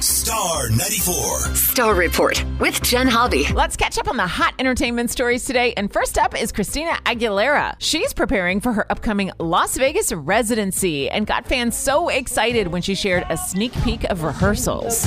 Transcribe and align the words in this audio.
Star 0.00 0.70
94. 0.70 1.54
Star 1.54 1.94
Report 1.94 2.42
with 2.58 2.80
Jen 2.82 3.06
Hobby. 3.06 3.46
Let's 3.52 3.76
catch 3.76 3.98
up 3.98 4.08
on 4.08 4.16
the 4.16 4.26
hot 4.26 4.54
entertainment 4.58 5.10
stories 5.10 5.44
today. 5.44 5.74
And 5.74 5.92
first 5.92 6.16
up 6.16 6.40
is 6.40 6.52
Christina 6.52 6.92
Aguilera. 7.04 7.74
She's 7.80 8.14
preparing 8.14 8.62
for 8.62 8.72
her 8.72 8.90
upcoming 8.90 9.30
Las 9.38 9.76
Vegas 9.76 10.10
residency 10.10 11.10
and 11.10 11.26
got 11.26 11.46
fans 11.46 11.76
so 11.76 12.08
excited 12.08 12.68
when 12.68 12.80
she 12.80 12.94
shared 12.94 13.26
a 13.28 13.36
sneak 13.36 13.74
peek 13.82 14.04
of 14.04 14.22
rehearsals. 14.22 15.06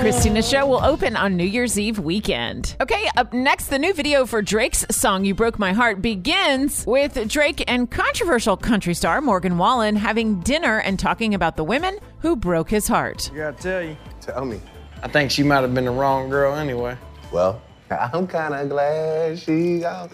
Christina's 0.00 0.48
show 0.48 0.64
will 0.66 0.82
open 0.82 1.14
on 1.14 1.36
New 1.36 1.44
Year's 1.44 1.78
Eve 1.78 1.98
weekend. 1.98 2.74
Okay, 2.80 3.06
up 3.18 3.34
next, 3.34 3.66
the 3.66 3.78
new 3.78 3.92
video 3.92 4.24
for 4.24 4.40
Drake's 4.40 4.86
song 4.90 5.26
You 5.26 5.34
Broke 5.34 5.58
My 5.58 5.74
Heart 5.74 6.00
begins 6.00 6.86
with 6.86 7.28
Drake 7.28 7.62
and 7.68 7.90
controversial 7.90 8.56
country 8.56 8.94
star 8.94 9.20
Morgan 9.20 9.58
Wallen 9.58 9.96
having 9.96 10.40
dinner 10.40 10.78
and 10.78 10.98
talking 10.98 11.34
about 11.34 11.56
the 11.56 11.64
women 11.64 11.98
who 12.20 12.34
broke 12.34 12.70
his 12.70 12.88
heart. 12.88 13.30
I 13.34 13.36
gotta 13.36 13.62
tell 13.62 13.82
you. 13.82 13.96
Tell 14.22 14.46
me. 14.46 14.58
I 15.02 15.08
think 15.08 15.30
she 15.30 15.42
might 15.42 15.60
have 15.60 15.74
been 15.74 15.84
the 15.84 15.90
wrong 15.90 16.30
girl 16.30 16.54
anyway. 16.54 16.96
Well, 17.30 17.60
I'm 17.90 18.26
kind 18.26 18.54
of 18.54 18.70
glad 18.70 19.38
she 19.38 19.80
got. 19.80 20.12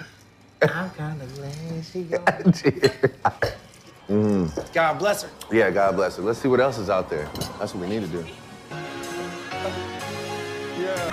I'm 0.62 0.90
kind 0.90 1.22
of 1.22 1.32
glad 1.36 1.84
she 1.84 2.02
gone. 2.02 2.52
Mm. 4.08 4.72
God 4.72 4.98
bless 4.98 5.22
her. 5.22 5.30
yeah, 5.52 5.70
God 5.70 5.94
bless 5.94 6.16
her. 6.16 6.24
Let's 6.24 6.40
see 6.40 6.48
what 6.48 6.58
else 6.60 6.76
is 6.76 6.90
out 6.90 7.08
there. 7.08 7.28
That's 7.60 7.72
what 7.72 7.76
we 7.76 7.88
need 7.88 8.02
to 8.02 8.08
do. 8.08 8.24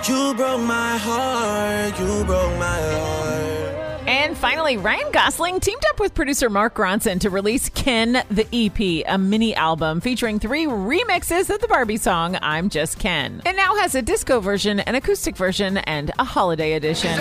You 0.08 0.34
broke 0.34 0.60
my 0.60 0.98
heart, 0.98 1.98
you 1.98 2.24
broke 2.24 2.58
my 2.58 2.80
heart. 2.80 3.84
And 4.06 4.36
finally, 4.36 4.76
Ryan 4.76 5.10
Gosling 5.12 5.60
teamed 5.60 5.82
up 5.88 5.98
with 5.98 6.12
producer 6.12 6.50
Mark 6.50 6.74
Ronson 6.74 7.20
to 7.20 7.30
release 7.30 7.70
Ken 7.70 8.22
the 8.30 8.46
EP, 8.52 9.06
a 9.08 9.16
mini 9.16 9.54
album 9.54 10.02
featuring 10.02 10.38
three 10.38 10.66
remixes 10.66 11.48
of 11.48 11.60
the 11.60 11.68
Barbie 11.68 11.96
song 11.96 12.36
I'm 12.42 12.68
Just 12.68 12.98
Ken. 12.98 13.40
It 13.46 13.56
now 13.56 13.76
has 13.76 13.94
a 13.94 14.02
disco 14.02 14.40
version, 14.40 14.80
an 14.80 14.94
acoustic 14.94 15.36
version, 15.36 15.78
and 15.78 16.10
a 16.18 16.24
holiday 16.24 16.74
edition. 16.74 17.18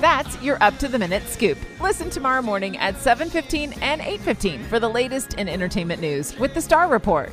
That's 0.00 0.40
your 0.42 0.62
up 0.62 0.78
to 0.78 0.88
the 0.88 0.98
minute 0.98 1.26
scoop. 1.28 1.58
Listen 1.80 2.08
tomorrow 2.08 2.42
morning 2.42 2.76
at 2.78 2.96
7:15 2.96 3.74
and 3.82 4.00
8:15 4.00 4.64
for 4.64 4.78
the 4.78 4.88
latest 4.88 5.34
in 5.34 5.48
entertainment 5.48 6.00
news 6.00 6.38
with 6.38 6.54
the 6.54 6.60
Star 6.60 6.88
Report. 6.88 7.30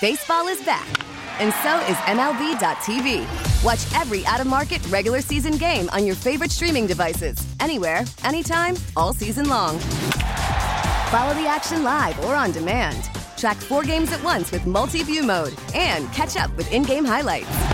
Baseball 0.00 0.46
is 0.48 0.62
back, 0.64 0.86
and 1.40 1.52
so 1.62 1.78
is 1.90 1.96
MLB.tv. 2.06 3.24
Watch 3.64 3.80
every 3.94 4.24
out 4.26 4.40
of 4.40 4.46
market 4.46 4.86
regular 4.90 5.20
season 5.20 5.56
game 5.56 5.88
on 5.90 6.04
your 6.04 6.14
favorite 6.14 6.50
streaming 6.50 6.86
devices, 6.86 7.36
anywhere, 7.60 8.04
anytime, 8.22 8.76
all 8.96 9.14
season 9.14 9.48
long. 9.48 9.78
Follow 11.10 11.34
the 11.34 11.46
action 11.48 11.82
live 11.82 12.18
or 12.24 12.34
on 12.34 12.52
demand. 12.52 13.08
Track 13.36 13.56
four 13.56 13.82
games 13.82 14.12
at 14.12 14.22
once 14.22 14.50
with 14.52 14.66
multi 14.66 15.02
view 15.02 15.22
mode 15.22 15.54
and 15.74 16.12
catch 16.12 16.36
up 16.36 16.54
with 16.56 16.70
in 16.72 16.82
game 16.82 17.04
highlights. 17.04 17.73